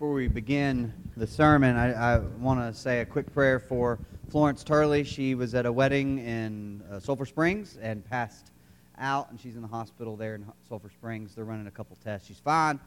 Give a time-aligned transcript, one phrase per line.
[0.00, 3.98] before we begin the sermon, I, I want to say a quick prayer for
[4.30, 5.04] Florence Turley.
[5.04, 8.50] She was at a wedding in uh, Sulphur Springs and passed
[8.96, 11.34] out, and she's in the hospital there in Sulphur Springs.
[11.34, 12.26] They're running a couple tests.
[12.26, 12.80] She's fine.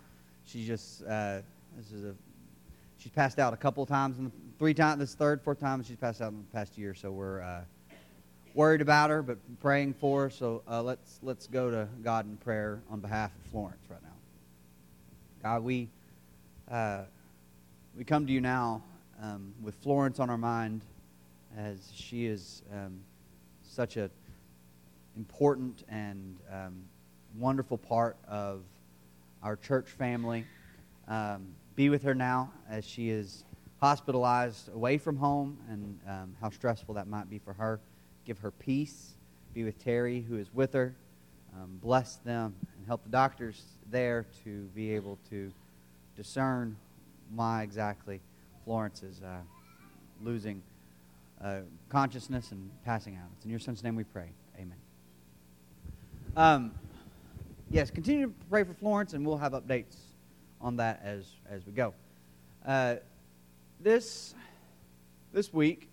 [0.48, 1.42] She just uh,
[1.78, 2.16] this is a
[2.98, 4.98] she's passed out a couple times, in the, three times.
[4.98, 6.96] This third, fourth time she's passed out in the past year.
[6.96, 7.62] So we're uh,
[8.56, 10.30] worried about her, but praying for her.
[10.32, 14.10] So uh, let's let's go to God in prayer on behalf of Florence right now.
[15.44, 15.90] God, we
[16.70, 17.04] uh,
[17.96, 18.82] we come to you now
[19.22, 20.82] um, with Florence on our mind
[21.58, 23.00] as she is um,
[23.64, 24.10] such an
[25.18, 26.84] important and um,
[27.38, 28.62] wonderful part of
[29.44, 30.46] our church family.
[31.08, 33.44] Um, be with her now as she is
[33.82, 37.80] hospitalized away from home and um, how stressful that might be for her.
[38.26, 39.16] Give her peace.
[39.54, 40.96] Be with Terry, who is with her.
[41.56, 45.52] Um, bless them and help the doctors there to be able to
[46.16, 46.76] discern
[47.36, 48.22] why exactly
[48.66, 49.40] Florence is uh,
[50.22, 50.62] losing
[51.44, 53.28] uh, consciousness and passing out.
[53.36, 54.30] It's in your son's name we pray.
[54.58, 54.78] Amen.
[56.36, 56.72] Um,
[57.70, 59.96] yes, continue to pray for Florence, and we'll have updates
[60.62, 61.94] on that as, as we go.
[62.66, 62.96] Uh,
[63.80, 64.34] this,
[65.34, 65.90] this week,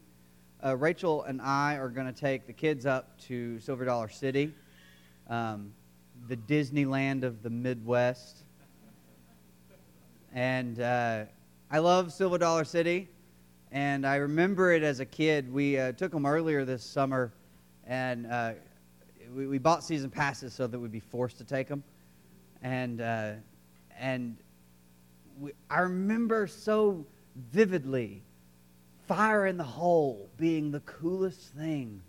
[0.65, 4.55] uh, Rachel and I are going to take the kids up to Silver Dollar City,
[5.29, 5.73] um,
[6.29, 8.45] the Disneyland of the Midwest.
[10.33, 11.25] And uh,
[11.71, 13.09] I love Silver Dollar City,
[13.73, 15.53] and I remember it as a kid.
[15.53, 17.33] We uh, took them earlier this summer,
[17.85, 18.53] and uh,
[19.35, 21.83] we, we, bought season passes so that we'd be forced to take them.
[22.63, 23.33] And, uh,
[23.99, 24.37] and
[25.41, 27.05] we, I remember so
[27.53, 28.23] vividly
[29.09, 32.01] fire in the hole being the coolest thing.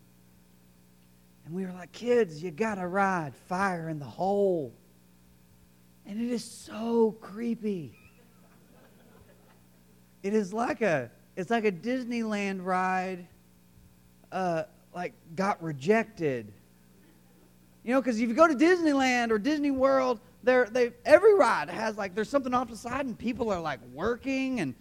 [1.46, 4.74] And we were like, kids, you got to ride fire in the hole.
[6.06, 7.98] And it is so creepy.
[10.24, 13.26] It is like a it's like a Disneyland ride,
[14.32, 14.64] uh,
[14.94, 16.52] like got rejected.
[17.84, 21.70] You know, because if you go to Disneyland or Disney World, there they every ride
[21.70, 24.76] has like there's something off the side and people are like working and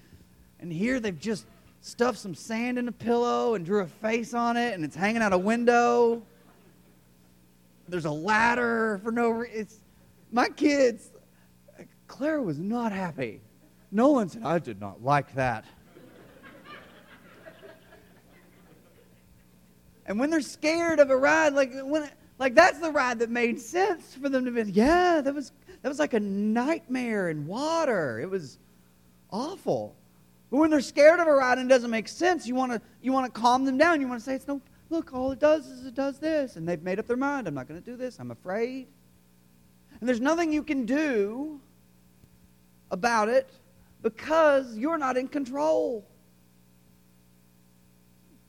[0.59, 1.47] and here they've just
[1.81, 5.22] stuffed some sand in a pillow and drew a face on it and it's hanging
[5.22, 6.22] out a window.
[7.88, 9.69] There's a ladder for no reason.
[10.31, 11.10] My kids,
[12.06, 13.41] Claire was not happy.
[13.93, 15.65] Nolan said, I did not like that.
[20.06, 22.09] and when they're scared of a ride, like when
[22.39, 25.53] like that's the ride that made sense for them to be, yeah, that was
[25.83, 28.21] that was like a nightmare in water.
[28.21, 28.59] It was
[29.31, 29.97] awful.
[30.51, 32.81] But when they're scared of a ride and it doesn't make sense, you want to
[33.03, 34.01] you want to calm them down.
[34.01, 36.57] You want to say, it's no look, all it does is it does this.
[36.57, 38.19] And they've made up their mind, I'm not going to do this.
[38.21, 38.89] I'm afraid.
[40.01, 41.61] And there's nothing you can do
[42.91, 43.51] about it
[44.03, 46.06] because you're not in control.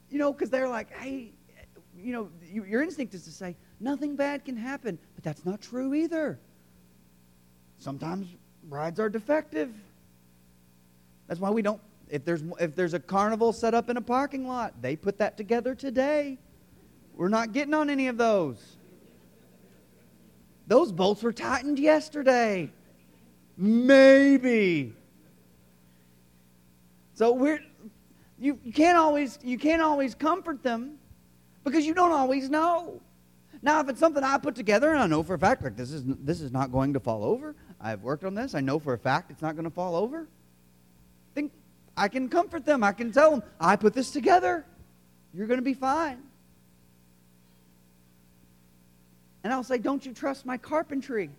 [0.09, 1.31] You know, because they're like, hey,
[1.97, 4.97] you know, your instinct is to say, nothing bad can happen.
[5.15, 6.39] But that's not true either.
[7.77, 8.27] Sometimes
[8.69, 9.73] rides are defective.
[11.27, 14.47] That's why we don't, if there's, if there's a carnival set up in a parking
[14.47, 16.37] lot, they put that together today.
[17.15, 18.77] We're not getting on any of those.
[20.67, 22.71] Those bolts were tightened yesterday.
[23.57, 24.93] Maybe.
[27.21, 27.59] So we're
[28.39, 30.97] you, can't always you can't always comfort them
[31.63, 32.99] because you don't always know.
[33.61, 35.91] Now, if it's something I put together and I know for a fact, like this
[35.91, 38.93] is this is not going to fall over, I've worked on this, I know for
[38.93, 40.27] a fact it's not going to fall over.
[41.35, 41.51] Think
[41.95, 42.83] I can comfort them.
[42.83, 44.65] I can tell them, I put this together.
[45.31, 46.23] You're going to be fine.
[49.43, 51.29] And I'll say, Don't you trust my carpentry?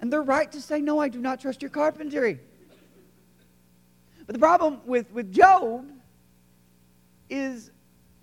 [0.00, 2.38] And they're right to say, No, I do not trust your carpentry.
[4.26, 5.90] But the problem with, with Job
[7.28, 7.70] is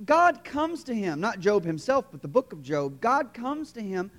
[0.06, 3.02] God comes to him, not Job himself, but the book of Job.
[3.02, 4.12] God comes to him,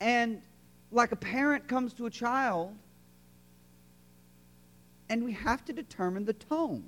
[0.00, 0.42] and
[0.90, 2.74] like a parent comes to a child,
[5.08, 6.84] and we have to determine the tone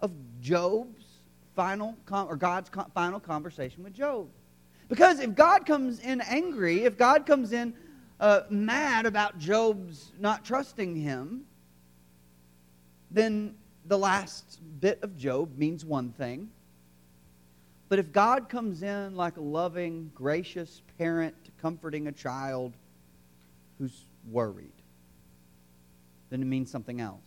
[0.00, 0.10] of
[0.40, 1.04] Job's
[1.54, 4.28] final, or God's final conversation with Job.
[4.88, 7.74] Because if God comes in angry, if God comes in
[8.20, 11.46] uh, mad about Job's not trusting him,
[13.14, 13.54] then
[13.86, 16.50] the last bit of Job means one thing.
[17.88, 22.72] But if God comes in like a loving, gracious parent comforting a child
[23.78, 24.72] who's worried,
[26.30, 27.20] then it means something else.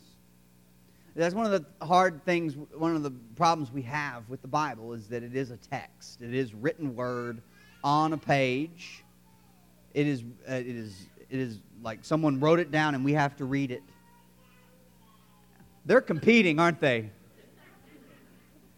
[1.15, 4.93] That's one of the hard things, one of the problems we have with the Bible
[4.93, 6.21] is that it is a text.
[6.21, 7.41] It is written word
[7.83, 9.03] on a page.
[9.93, 13.35] It is, uh, it is it is like someone wrote it down and we have
[13.37, 13.83] to read it.
[15.87, 17.09] They're competing, aren't they?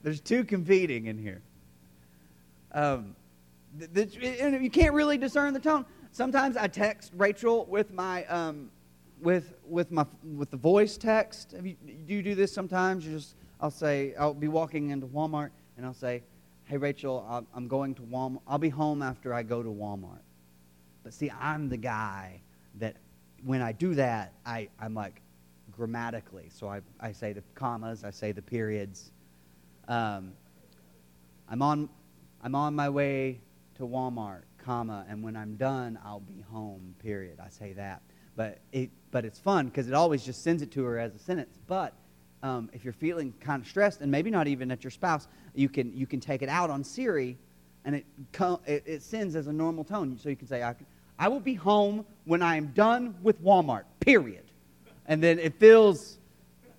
[0.04, 1.42] There's two competing in here.
[2.72, 3.16] Um,
[3.96, 5.86] you can't really discern the tone.
[6.12, 8.70] Sometimes I text Rachel with my um,
[9.22, 10.06] with with my
[10.38, 11.56] with the voice text.
[11.64, 11.76] You,
[12.06, 13.08] do you do this sometimes?
[13.08, 16.22] You just I'll say I'll be walking into Walmart and I'll say,
[16.66, 17.26] "Hey Rachel,
[17.56, 18.42] I'm going to Walmart.
[18.48, 20.22] I'll be home after I go to Walmart."
[21.04, 22.42] But see, I'm the guy
[22.76, 22.98] that
[23.44, 25.22] when I do that, I I'm like
[25.80, 26.50] grammatically.
[26.52, 29.12] So I I say the commas, I say the periods.
[29.88, 30.34] Um,
[31.48, 31.90] I'm on
[32.44, 33.40] I'm on my way
[33.76, 36.96] to Walmart, comma, and when I'm done, I'll be home.
[37.00, 37.40] Period.
[37.40, 38.02] I say that,
[38.36, 41.20] but it but it's fun because it always just sends it to her as a
[41.20, 41.58] sentence.
[41.66, 41.94] But
[42.44, 45.70] um, if you're feeling kind of stressed, and maybe not even at your spouse, you
[45.70, 47.38] can you can take it out on Siri,
[47.86, 48.06] and it
[48.68, 50.18] it, it sends as a normal tone.
[50.22, 50.76] So you can say, I,
[51.18, 53.86] I will be home when I am done with Walmart.
[54.02, 54.44] Period.
[55.10, 56.20] And then it feels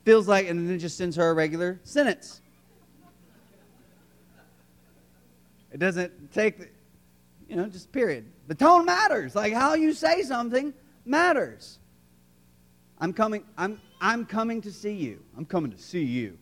[0.04, 2.40] feels like, and then it just sends her a regular sentence.
[5.70, 6.58] It doesn't take,
[7.48, 8.24] you know, just period.
[8.48, 9.34] The tone matters.
[9.34, 10.72] Like how you say something
[11.04, 11.78] matters.
[12.98, 15.22] I'm coming, I'm, I'm coming to see you.
[15.36, 16.38] I'm coming to see you.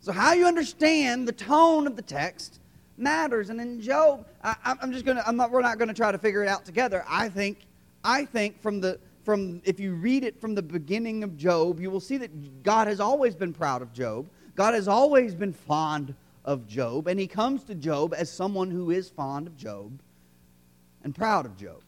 [0.00, 2.60] So, how you understand the tone of the text
[2.96, 3.50] matters.
[3.50, 6.44] And in Job, I, am just to, I'm not, we're not to try to figure
[6.44, 7.04] it out together.
[7.08, 7.66] I think,
[8.04, 11.90] I think from the, from, if you read it from the beginning of Job, you
[11.90, 14.28] will see that God has always been proud of Job.
[14.54, 16.14] God has always been fond
[16.44, 17.08] of Job.
[17.08, 20.00] And he comes to Job as someone who is fond of Job
[21.02, 21.82] and proud of Job.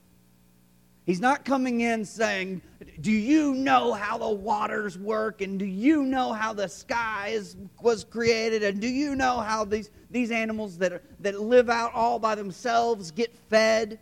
[1.07, 2.61] He's not coming in saying,
[3.01, 5.41] Do you know how the waters work?
[5.41, 8.65] And do you know how the sky is, was created?
[8.65, 12.35] And do you know how these, these animals that, are, that live out all by
[12.35, 14.01] themselves get fed?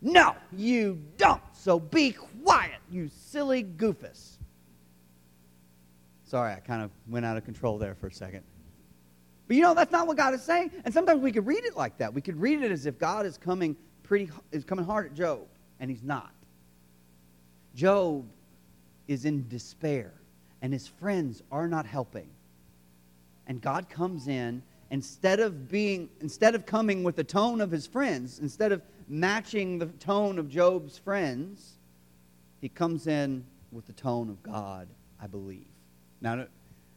[0.00, 1.42] No, you don't.
[1.52, 2.14] So be
[2.48, 4.38] quiet, you silly goofus.
[6.24, 8.42] Sorry, I kind of went out of control there for a second.
[9.46, 10.70] But you know, that's not what God is saying.
[10.84, 12.12] And sometimes we could read it like that.
[12.12, 15.46] We could read it as if God is coming pretty is coming hard at Job
[15.80, 16.32] and he's not.
[17.74, 18.26] Job
[19.06, 20.12] is in despair,
[20.62, 22.28] and his friends are not helping.
[23.46, 27.86] And God comes in instead of being instead of coming with the tone of his
[27.86, 31.77] friends, instead of matching the tone of Job's friends,
[32.60, 34.88] he comes in with the tone of God,
[35.20, 35.66] I believe.
[36.20, 36.46] Now,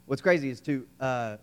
[0.06, 1.38] what's crazy is to uh,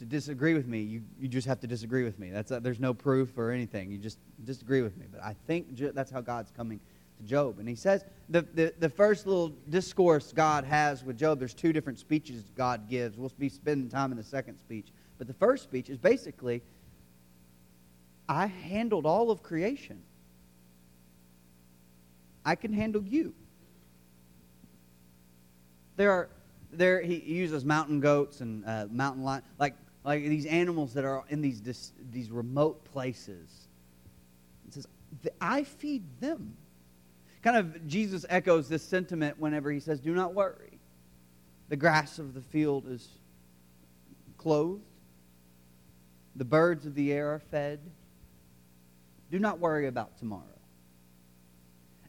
[0.00, 0.80] to disagree with me.
[0.80, 2.30] You, you just have to disagree with me.
[2.30, 3.90] That's uh, there's no proof or anything.
[3.90, 5.04] You just disagree with me.
[5.10, 6.80] But I think that's how God's coming
[7.18, 7.58] to Job.
[7.58, 11.74] And he says the, the, the first little discourse God has with Job, there's two
[11.74, 13.18] different speeches God gives.
[13.18, 14.88] We'll be spending time in the second speech.
[15.18, 16.62] But the first speech is basically
[18.26, 20.02] I handled all of creation.
[22.44, 23.34] I can handle you.
[25.96, 26.30] There are
[26.72, 31.24] there he uses mountain goats and uh, mountain lion like like these animals that are
[31.28, 33.68] in these these remote places.
[34.66, 34.86] It says
[35.40, 36.56] I feed them.
[37.42, 40.78] Kind of Jesus echoes this sentiment whenever he says, Do not worry.
[41.68, 43.08] The grass of the field is
[44.36, 44.82] clothed,
[46.36, 47.80] the birds of the air are fed.
[49.30, 50.42] Do not worry about tomorrow.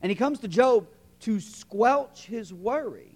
[0.02, 0.88] And he comes to Job
[1.22, 3.16] to squelch his worry.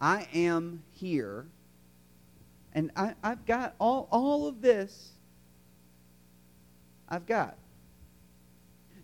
[0.00, 1.46] I am here,
[2.72, 5.12] and I, have got all, all of this.
[7.08, 7.56] I've got.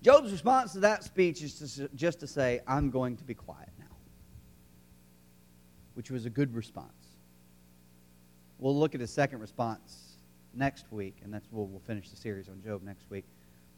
[0.03, 3.69] Job's response to that speech is to, just to say, I'm going to be quiet
[3.79, 3.85] now,
[5.95, 6.93] which was a good response.
[8.59, 10.17] We'll look at his second response
[10.53, 13.25] next week, and that's we'll, we'll finish the series on Job next week.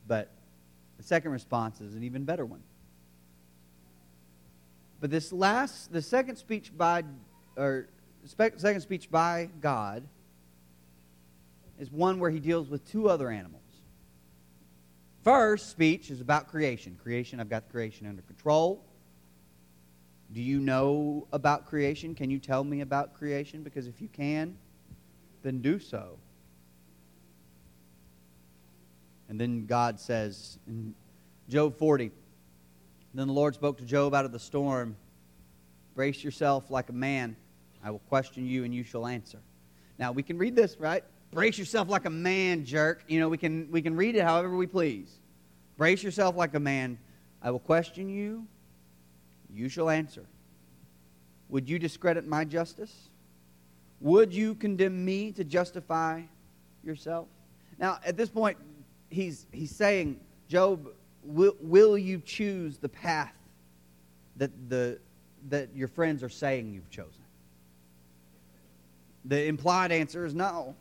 [0.07, 0.31] But
[1.01, 2.61] the second response is an even better one.
[5.01, 7.05] But this last, the second speech by,
[7.57, 7.89] or
[8.27, 10.07] second speech by God,
[11.79, 13.63] is one where he deals with two other animals.
[15.25, 16.99] First speech is about creation.
[17.03, 18.85] Creation, I've got creation under control.
[20.35, 22.15] Do you know about creation?
[22.15, 23.63] Can you tell me about creation?
[23.63, 24.55] Because if you can,
[25.43, 26.19] then do so.
[29.31, 30.93] And then God says in
[31.49, 32.11] Job 40,
[33.15, 34.97] then the Lord spoke to Job out of the storm
[35.95, 37.37] Brace yourself like a man.
[37.85, 39.39] I will question you and you shall answer.
[39.99, 41.05] Now, we can read this, right?
[41.31, 43.05] Brace yourself like a man, jerk.
[43.07, 45.19] You know, we can, we can read it however we please.
[45.77, 46.99] Brace yourself like a man.
[47.43, 48.47] I will question you.
[49.53, 50.25] You shall answer.
[51.51, 53.11] Would you discredit my justice?
[54.01, 56.23] Would you condemn me to justify
[56.83, 57.29] yourself?
[57.79, 58.57] Now, at this point,
[59.11, 60.89] he's, he's saying, Job,
[61.25, 63.35] will, will you choose the path
[64.37, 64.99] that, the,
[65.49, 67.13] that your friends are saying you've chosen?
[69.27, 70.75] The implied answer is no.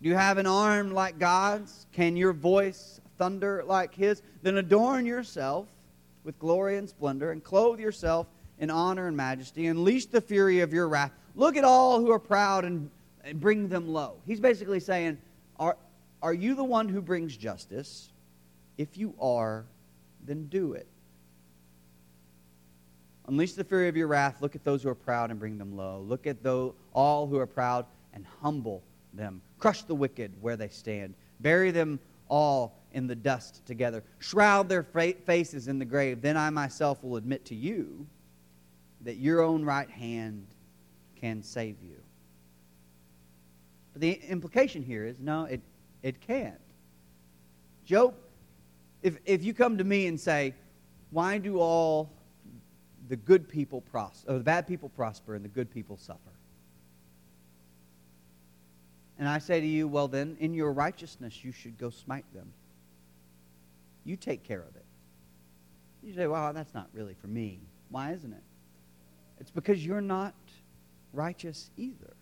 [0.00, 1.86] Do you have an arm like God's?
[1.92, 4.22] Can your voice thunder like His?
[4.42, 5.66] Then adorn yourself
[6.24, 8.26] with glory and splendor and clothe yourself
[8.58, 9.66] in honor and majesty.
[9.66, 11.12] Unleash the fury of your wrath.
[11.36, 12.90] Look at all who are proud and,
[13.24, 14.14] and bring them low.
[14.26, 15.18] He's basically saying,
[15.58, 15.76] are,
[16.22, 18.10] are you the one who brings justice?
[18.78, 19.66] If you are,
[20.24, 20.86] then do it.
[23.26, 24.40] Unleash the fury of your wrath.
[24.40, 26.00] Look at those who are proud and bring them low.
[26.00, 28.82] Look at those, all who are proud and humble
[29.14, 29.40] them.
[29.58, 31.14] Crush the wicked where they stand.
[31.40, 34.02] Bury them all in the dust together.
[34.18, 36.20] Shroud their faces in the grave.
[36.22, 38.06] Then I myself will admit to you
[39.02, 40.46] that your own right hand
[41.20, 41.96] can save you.
[43.92, 45.60] But the implication here is no, it,
[46.02, 46.60] it can't.
[47.84, 48.14] Job,
[49.02, 50.54] if, if you come to me and say,
[51.10, 52.10] why do all
[53.08, 56.20] the good people prosper, or the bad people prosper and the good people suffer?
[59.18, 62.52] And I say to you, well, then, in your righteousness, you should go smite them.
[64.04, 64.84] You take care of it.
[66.02, 67.60] You say, well, that's not really for me.
[67.90, 68.42] Why isn't it?
[69.38, 70.34] It's because you're not
[71.12, 72.14] righteous either.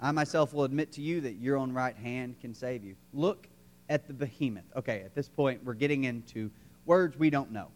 [0.00, 2.94] I myself will admit to you that your own right hand can save you.
[3.12, 3.48] Look
[3.88, 4.64] at the behemoth.
[4.76, 6.50] Okay, at this point, we're getting into
[6.86, 7.68] words we don't know.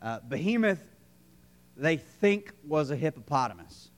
[0.00, 0.82] Uh, behemoth,
[1.76, 3.90] they think was a hippopotamus.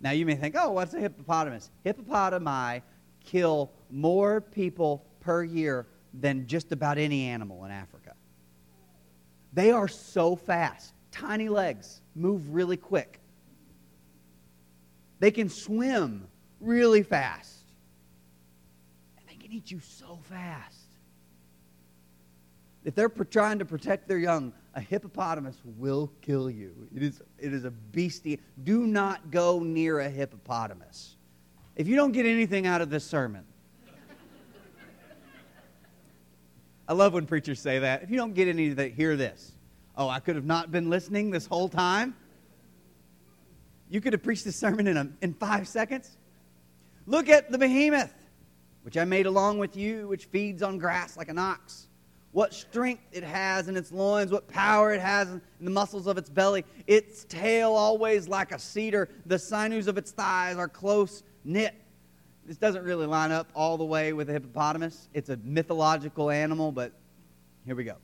[0.00, 1.70] Now, you may think, oh, what's a hippopotamus?
[1.86, 2.82] Hippopotami
[3.24, 8.14] kill more people per year than just about any animal in Africa.
[9.52, 13.20] They are so fast, tiny legs, move really quick.
[15.22, 16.26] They can swim
[16.58, 17.62] really fast.
[19.16, 20.88] And they can eat you so fast.
[22.84, 26.74] If they're trying to protect their young, a hippopotamus will kill you.
[26.92, 28.40] It is, it is a beastie.
[28.64, 31.14] Do not go near a hippopotamus.
[31.76, 33.44] If you don't get anything out of this sermon,
[36.88, 38.02] I love when preachers say that.
[38.02, 39.52] If you don't get anything, hear this.
[39.96, 42.16] Oh, I could have not been listening this whole time.
[43.92, 46.16] You could have preached this sermon in, a, in five seconds.
[47.06, 48.14] Look at the behemoth,
[48.84, 51.88] which I made along with you, which feeds on grass like an ox.
[52.30, 56.16] What strength it has in its loins, what power it has in the muscles of
[56.16, 56.64] its belly.
[56.86, 59.10] Its tail always like a cedar.
[59.26, 61.74] The sinews of its thighs are close knit.
[62.46, 65.10] This doesn't really line up all the way with a hippopotamus.
[65.12, 66.92] It's a mythological animal, but
[67.66, 67.96] here we go.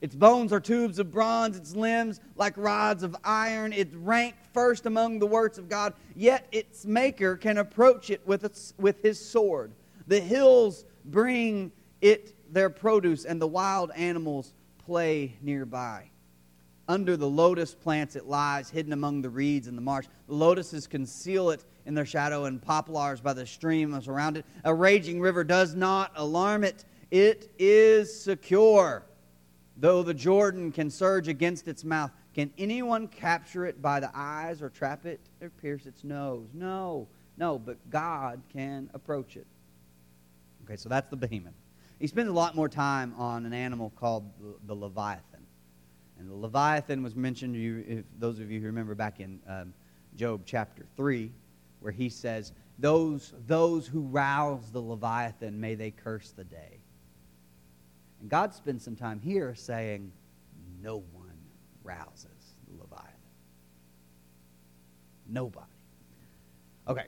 [0.00, 3.72] Its bones are tubes of bronze, its limbs like rods of iron.
[3.72, 8.44] It's ranked first among the works of God, yet its maker can approach it with,
[8.44, 9.72] its, with his sword.
[10.06, 14.52] The hills bring it their produce, and the wild animals
[14.84, 16.10] play nearby.
[16.88, 20.06] Under the lotus plants it lies, hidden among the reeds in the marsh.
[20.28, 24.44] The lotuses conceal it in their shadow, and poplars by the streams around it.
[24.64, 29.05] A raging river does not alarm it, it is secure.
[29.78, 34.62] Though the Jordan can surge against its mouth, can anyone capture it by the eyes
[34.62, 36.48] or trap it or pierce its nose?
[36.54, 39.46] No, no, but God can approach it.
[40.64, 41.52] Okay, so that's the behemoth.
[41.98, 44.30] He spends a lot more time on an animal called
[44.66, 45.46] the, Leviathan.
[46.18, 49.74] And the Leviathan was mentioned, you, if those of you who remember back in um,
[50.16, 51.30] Job chapter 3,
[51.80, 56.80] where he says, those, those who rouse the Leviathan, may they curse the day.
[58.20, 60.12] And God spends some time here saying,
[60.82, 61.38] no one
[61.82, 63.12] rouses the Leviathan.
[65.28, 65.66] Nobody.
[66.88, 67.06] Okay,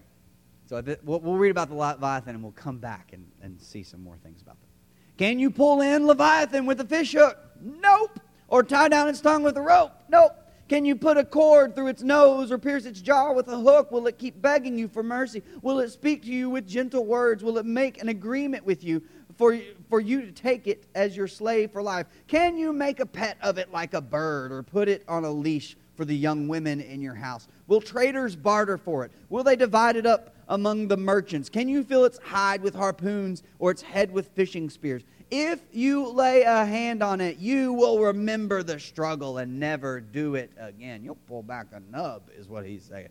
[0.66, 4.16] so we'll, read about the Leviathan and we'll come back and, and see some more
[4.18, 4.68] things about them.
[5.16, 7.38] Can you pull in Leviathan with a fish hook?
[7.60, 8.20] Nope.
[8.48, 9.92] Or tie down its tongue with a rope?
[10.08, 10.32] Nope.
[10.68, 13.90] Can you put a cord through its nose or pierce its jaw with a hook?
[13.90, 15.42] Will it keep begging you for mercy?
[15.62, 17.42] Will it speak to you with gentle words?
[17.42, 19.02] Will it make an agreement with you?
[19.38, 22.06] For, for you to take it as your slave for life?
[22.26, 25.30] Can you make a pet of it like a bird or put it on a
[25.30, 27.48] leash for the young women in your house?
[27.68, 29.12] Will traders barter for it?
[29.30, 31.48] Will they divide it up among the merchants?
[31.48, 35.02] Can you fill its hide with harpoons or its head with fishing spears?
[35.30, 40.34] If you lay a hand on it, you will remember the struggle and never do
[40.34, 41.04] it again.
[41.04, 43.10] You'll pull back a nub, is what he's saying.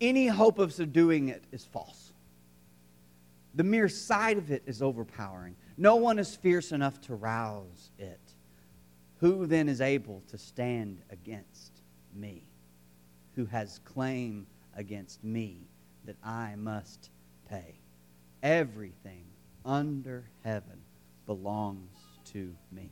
[0.00, 2.12] Any hope of subduing it is false.
[3.54, 5.56] The mere sight of it is overpowering.
[5.76, 8.20] No one is fierce enough to rouse it.
[9.18, 11.72] Who then is able to stand against
[12.14, 12.44] me?
[13.34, 15.68] Who has claim against me
[16.04, 17.10] that I must
[17.48, 17.74] pay?
[18.42, 19.24] Everything
[19.64, 20.80] under heaven
[21.26, 22.90] belongs to me.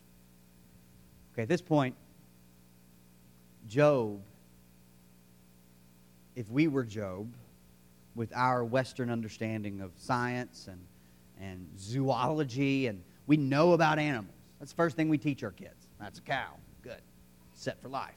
[1.32, 1.94] Okay, at this point,
[3.66, 4.20] Job,
[6.36, 7.32] if we were Job,
[8.14, 10.80] with our Western understanding of science and,
[11.40, 14.32] and zoology, and we know about animals.
[14.58, 15.88] That's the first thing we teach our kids.
[16.00, 16.52] That's a cow.
[16.82, 17.00] Good.
[17.54, 18.14] Set for life.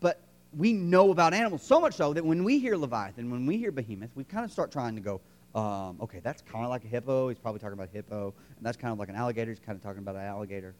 [0.00, 0.20] But
[0.56, 3.70] we know about animals so much so that when we hear Leviathan, when we hear
[3.72, 5.20] Behemoth, we kind of start trying to go,
[5.54, 7.28] um, okay, that's kind of like a hippo.
[7.28, 8.32] He's probably talking about a hippo.
[8.56, 9.50] And that's kind of like an alligator.
[9.50, 10.74] He's kind of talking about an alligator.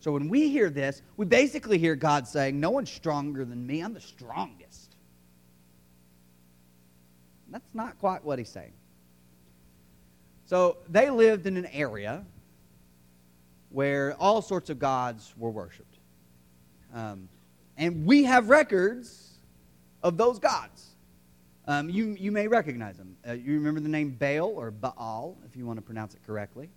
[0.00, 3.80] So when we hear this, we basically hear God saying, No one's stronger than me.
[3.80, 4.96] I'm the strongest.
[7.50, 8.72] That's not quite what he's saying.
[10.44, 12.24] So they lived in an area
[13.70, 15.98] where all sorts of gods were worshipped.
[16.94, 17.28] Um,
[17.76, 19.38] and we have records
[20.02, 20.96] of those gods.
[21.66, 23.14] Um, you, you may recognize them.
[23.28, 26.70] Uh, you remember the name Baal or Baal, if you want to pronounce it correctly.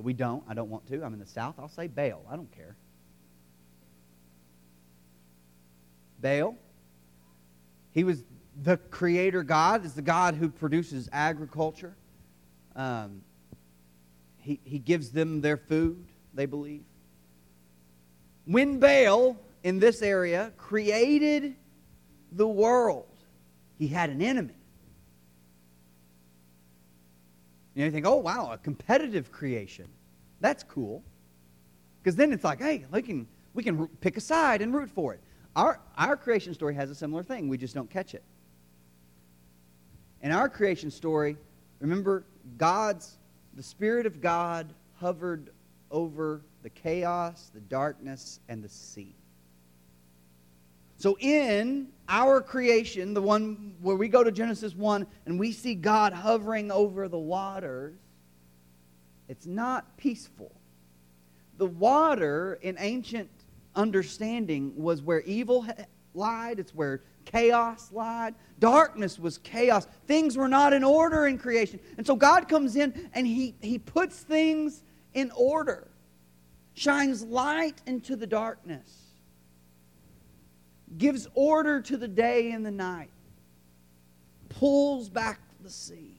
[0.00, 0.42] But we don't.
[0.48, 1.04] I don't want to.
[1.04, 1.56] I'm in the South.
[1.58, 2.24] I'll say Baal.
[2.30, 2.74] I don't care.
[6.22, 6.56] Baal.
[7.92, 8.24] He was
[8.62, 11.94] the creator God, is the God who produces agriculture.
[12.74, 13.20] Um,
[14.38, 16.02] he, he gives them their food,
[16.32, 16.84] they believe.
[18.46, 21.56] When Baal, in this area, created
[22.32, 23.04] the world,
[23.78, 24.54] he had an enemy.
[27.74, 29.86] You, you think, oh, wow, a competitive creation.
[30.40, 31.02] That's cool.
[32.02, 35.14] Because then it's like, hey, we can, we can pick a side and root for
[35.14, 35.20] it.
[35.56, 37.48] Our, our creation story has a similar thing.
[37.48, 38.22] We just don't catch it.
[40.22, 41.36] In our creation story,
[41.80, 42.24] remember,
[42.56, 43.18] God's,
[43.54, 45.50] the Spirit of God hovered
[45.90, 49.14] over the chaos, the darkness, and the sea.
[51.00, 55.74] So, in our creation, the one where we go to Genesis 1 and we see
[55.74, 57.96] God hovering over the waters,
[59.26, 60.52] it's not peaceful.
[61.56, 63.30] The water, in ancient
[63.74, 65.66] understanding, was where evil
[66.12, 68.34] lied, it's where chaos lied.
[68.58, 69.86] Darkness was chaos.
[70.06, 71.80] Things were not in order in creation.
[71.96, 74.82] And so God comes in and He, he puts things
[75.14, 75.88] in order,
[76.74, 79.09] shines light into the darkness
[80.98, 83.10] gives order to the day and the night,
[84.48, 86.16] pulls back the sea.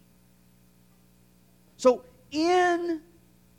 [1.78, 3.02] So, in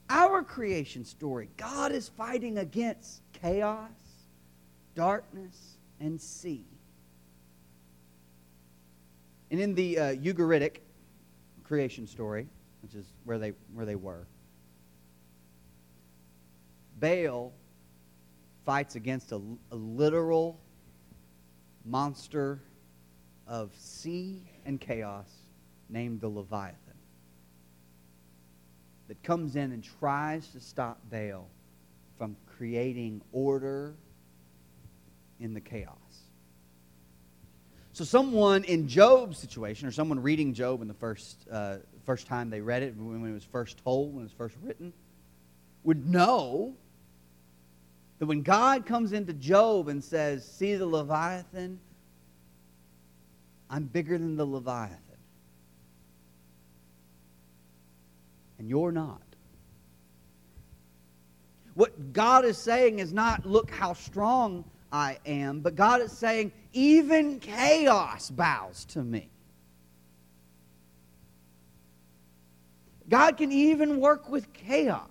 [0.09, 3.91] our creation story, God is fighting against chaos,
[4.95, 6.65] darkness, and sea.
[9.51, 10.77] And in the uh, Ugaritic
[11.65, 12.47] creation story,
[12.83, 14.27] which is where they, where they were,
[17.01, 17.53] Baal
[18.65, 19.41] fights against a,
[19.73, 20.59] a literal
[21.85, 22.61] monster
[23.47, 25.29] of sea and chaos
[25.89, 26.79] named the Leviathan
[29.09, 31.49] that comes in and tries to stop Baal
[32.17, 33.95] from creating order
[35.41, 35.97] in the chaos.
[37.95, 42.49] So, someone in Job's situation, or someone reading Job in the first, uh, first time
[42.49, 44.95] they read it, when it was first told, when it was first written,
[45.85, 46.75] would know
[48.23, 51.81] that when God comes into Job and says, See the Leviathan,
[53.69, 54.97] I'm bigger than the Leviathan.
[58.61, 59.23] And you're not.
[61.75, 66.53] What God is saying is not, Look how strong I am, but God is saying,
[66.73, 69.31] Even chaos bows to me.
[73.09, 75.09] God can even work with chaos.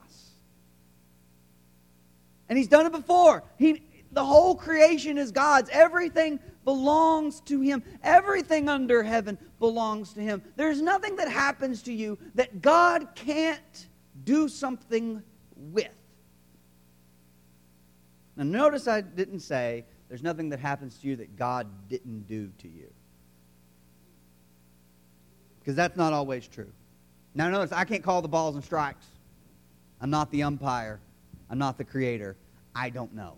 [2.52, 3.46] And he's done it before.
[3.58, 5.70] He, the whole creation is God's.
[5.72, 7.82] Everything belongs to him.
[8.04, 10.44] Everything under heaven belongs to him.
[10.58, 13.88] There's nothing that happens to you that God can't
[14.26, 15.24] do something
[15.56, 15.88] with.
[18.36, 22.52] Now, notice I didn't say there's nothing that happens to you that God didn't do
[22.58, 22.92] to you.
[25.62, 26.74] Because that's not always true.
[27.34, 29.06] Now, notice I can't call the balls and strikes.
[30.02, 31.00] I'm not the umpire.
[31.52, 32.38] I'm not the creator.
[32.74, 33.36] I don't know.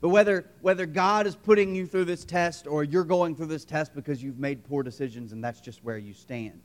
[0.00, 3.64] But whether, whether God is putting you through this test or you're going through this
[3.64, 6.60] test because you've made poor decisions and that's just where you stand,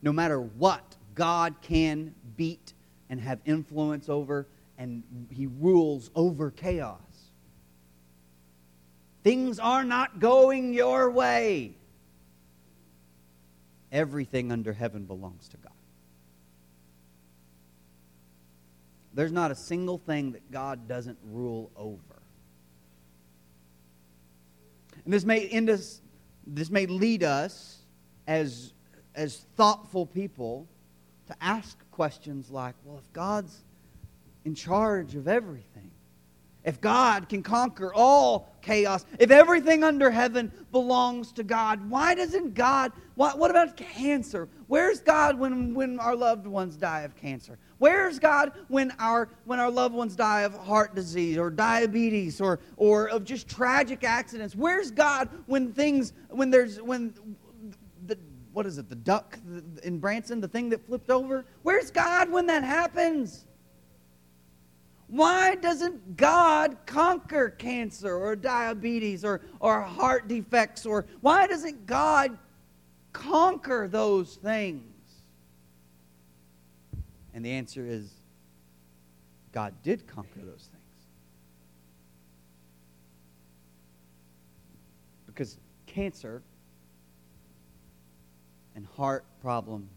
[0.00, 2.72] no matter what, God can beat
[3.10, 4.46] and have influence over,
[4.78, 7.00] and He rules over chaos.
[9.22, 11.74] Things are not going your way.
[13.92, 15.73] Everything under heaven belongs to God.
[19.14, 22.00] There's not a single thing that God doesn't rule over.
[25.04, 26.00] And this may end us,
[26.46, 27.78] this may lead us
[28.26, 28.72] as,
[29.14, 30.66] as thoughtful people
[31.28, 33.62] to ask questions like, well, if God's
[34.44, 35.90] in charge of everything,
[36.64, 42.54] if God can conquer all chaos, if everything under heaven belongs to God, why doesn't
[42.54, 42.92] God?
[43.16, 44.48] What, what about cancer?
[44.66, 47.58] Where's God when, when our loved ones die of cancer?
[47.78, 52.60] Where's God when our, when our loved ones die of heart disease or diabetes or,
[52.76, 54.56] or of just tragic accidents?
[54.56, 57.12] Where's God when things, when there's, when
[58.06, 58.18] the,
[58.54, 59.38] what is it, the duck
[59.82, 61.44] in Branson, the thing that flipped over?
[61.62, 63.44] Where's God when that happens?
[65.08, 70.86] Why doesn't God conquer cancer or diabetes or, or heart defects?
[70.86, 72.38] Or why doesn't God
[73.12, 74.82] conquer those things?
[77.34, 78.10] And the answer is
[79.52, 80.82] God did conquer those things.
[85.26, 86.42] Because cancer
[88.74, 89.90] and heart problems,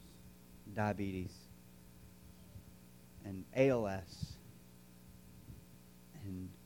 [0.75, 1.33] diabetes,
[3.25, 4.36] and ALS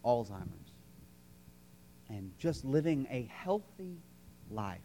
[0.04, 0.72] Alzheimer's,
[2.10, 3.98] and just living a healthy
[4.50, 4.80] life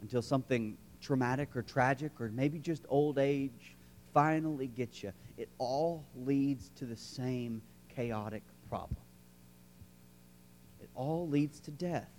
[0.00, 3.76] until something traumatic or tragic or maybe just old age
[4.12, 5.12] finally gets you.
[5.36, 7.62] It all leads to the same
[7.94, 9.00] chaotic problem.
[10.80, 12.10] It all leads to death.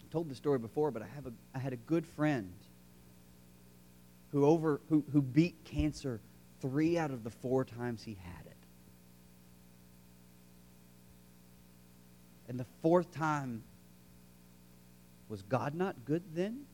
[0.00, 2.52] I told the story before, but I have a I had a good friend
[4.30, 6.20] who over who, who beat cancer
[6.60, 8.45] three out of the four times he had it.
[12.48, 13.62] And the fourth time,
[15.28, 16.64] was God not good then?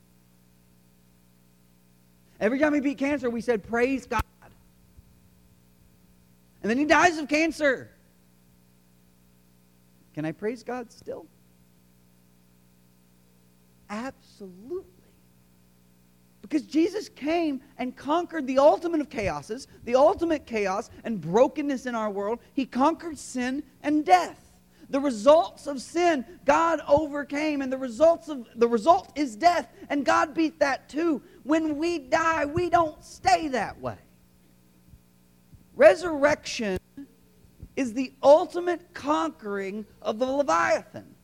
[2.39, 4.23] Every time he beat cancer, we said, Praise God.
[6.63, 7.91] And then he dies of cancer.
[10.15, 11.27] Can I praise God still?
[13.89, 14.87] Absolutely.
[16.43, 21.95] Because Jesus came and conquered the ultimate of chaoses, the ultimate chaos and brokenness in
[21.95, 22.41] our world.
[22.55, 24.52] He conquered sin and death.
[24.93, 30.05] The results of sin, God overcame, and the results of the result is death, and
[30.05, 31.23] God beat that too.
[31.45, 33.97] When we die, we don't stay that way.
[35.75, 36.79] Resurrection
[37.75, 41.15] is the ultimate conquering of the Leviathan.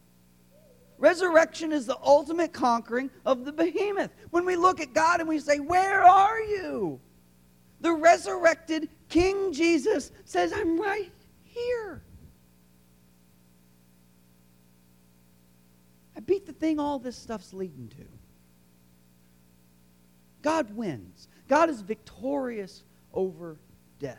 [0.97, 4.13] Resurrection is the ultimate conquering of the behemoth.
[4.31, 6.99] When we look at God and we say, Where are you?
[7.83, 11.13] The resurrected King Jesus says, I'm right
[11.45, 12.03] here.
[16.29, 18.05] Beat the thing all this stuff's leading to.
[20.43, 21.27] God wins.
[21.49, 23.57] God is victorious over
[23.99, 24.19] death.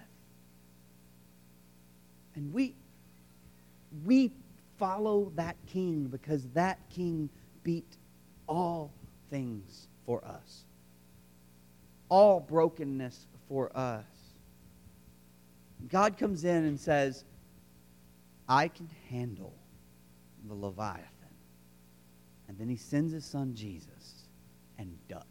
[2.36, 2.74] And we
[4.06, 4.32] we
[4.78, 7.30] follow that king because that king
[7.63, 7.98] beat
[8.48, 8.91] all
[9.30, 10.63] things for us,
[12.10, 14.06] all brokenness for us.
[15.88, 17.24] God comes in and says,
[18.48, 19.54] I can handle
[20.48, 21.18] the Leviathan.
[22.50, 24.26] And then he sends his son Jesus
[24.78, 25.24] and does.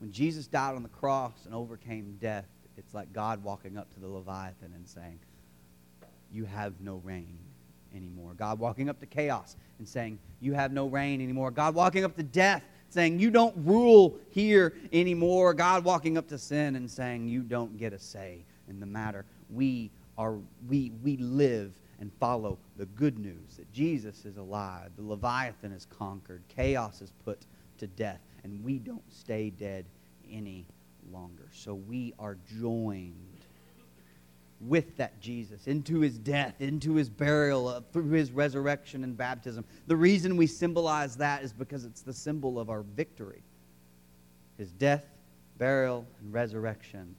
[0.00, 4.00] When Jesus died on the cross and overcame death, it's like God walking up to
[4.00, 5.20] the Leviathan and saying,
[6.32, 7.38] you have no reign
[7.94, 8.34] anymore.
[8.36, 11.50] God walking up to chaos and saying, You have no reign anymore.
[11.50, 15.54] God walking up to death, saying, You don't rule here anymore.
[15.54, 19.24] God walking up to sin and saying, You don't get a say in the matter.
[19.50, 20.36] We are
[20.68, 25.86] we we live and follow the good news that Jesus is alive, the Leviathan is
[25.86, 27.46] conquered, chaos is put
[27.78, 29.86] to death, and we don't stay dead
[30.30, 30.66] any
[31.12, 31.48] longer.
[31.52, 33.14] So we are joined
[34.60, 39.64] with that Jesus, into his death, into his burial, uh, through his resurrection and baptism.
[39.86, 43.42] The reason we symbolize that is because it's the symbol of our victory.
[44.56, 45.06] His death,
[45.58, 47.14] burial, and resurrection.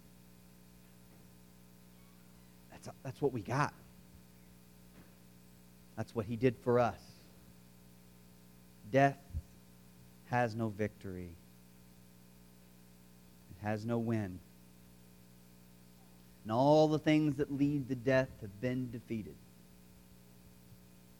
[2.71, 3.73] That's, that's what we got.
[5.97, 7.01] That's what he did for us.
[8.91, 9.17] Death
[10.29, 11.31] has no victory,
[13.51, 14.39] it has no win
[16.47, 19.36] and all the things that lead to death have been defeated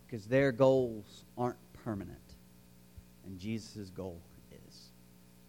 [0.06, 2.18] because their goals aren't permanent,
[3.26, 4.22] and Jesus' goal
[4.70, 4.86] is.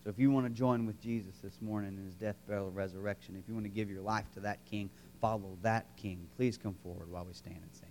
[0.03, 3.37] So if you want to join with Jesus this morning in his death, burial, resurrection,
[3.41, 6.75] if you want to give your life to that king, follow that king, please come
[6.83, 7.88] forward while we stand and sing.